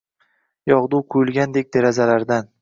Yogʻdu 0.71 1.01
quyulgandek 1.15 1.71
derazalardan 1.79 2.51